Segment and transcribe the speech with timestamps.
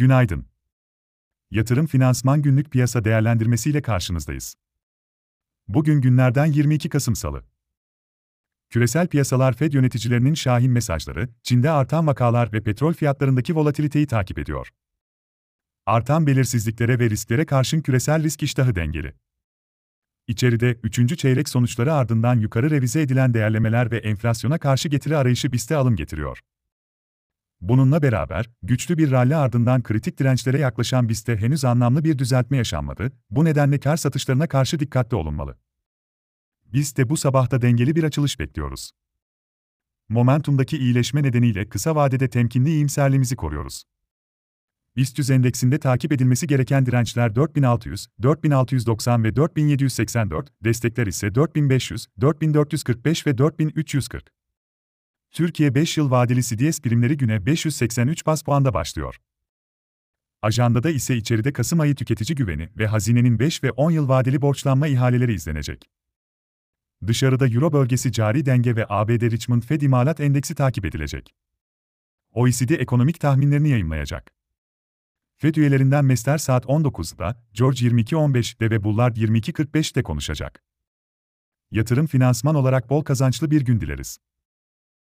[0.00, 0.46] Günaydın.
[1.50, 4.54] Yatırım Finansman Günlük Piyasa Değerlendirmesi ile karşınızdayız.
[5.68, 7.44] Bugün günlerden 22 Kasım Salı.
[8.70, 14.68] Küresel piyasalar Fed yöneticilerinin şahin mesajları, Çin'de artan vakalar ve petrol fiyatlarındaki volatiliteyi takip ediyor.
[15.86, 19.14] Artan belirsizliklere ve risklere karşın küresel risk iştahı dengeli.
[20.26, 25.76] İçeride, üçüncü çeyrek sonuçları ardından yukarı revize edilen değerlemeler ve enflasyona karşı getiri arayışı BIST'e
[25.76, 26.40] alım getiriyor.
[27.60, 33.12] Bununla beraber, güçlü bir rally ardından kritik dirençlere yaklaşan BIST'te henüz anlamlı bir düzeltme yaşanmadı,
[33.30, 35.58] bu nedenle kar satışlarına karşı dikkatli olunmalı.
[36.64, 38.90] BIST'te bu sabahta dengeli bir açılış bekliyoruz.
[40.08, 43.84] Momentumdaki iyileşme nedeniyle kısa vadede temkinli iyimserliğimizi koruyoruz.
[44.96, 53.38] BIST endeksinde takip edilmesi gereken dirençler 4600, 4690 ve 4784, destekler ise 4500, 4445 ve
[53.38, 54.39] 4340.
[55.30, 59.16] Türkiye 5 yıl vadeli CDS primleri güne 583 bas puanda başlıyor.
[60.42, 64.86] Ajandada ise içeride Kasım ayı tüketici güveni ve hazinenin 5 ve 10 yıl vadeli borçlanma
[64.86, 65.90] ihaleleri izlenecek.
[67.06, 71.34] Dışarıda Euro bölgesi cari denge ve ABD Richmond Fed imalat endeksi takip edilecek.
[72.32, 74.32] OECD ekonomik tahminlerini yayınlayacak.
[75.36, 80.62] FED üyelerinden Mester saat 19'da, George 22.15'de ve Bullard 22.45'te konuşacak.
[81.70, 84.18] Yatırım finansman olarak bol kazançlı bir gün dileriz.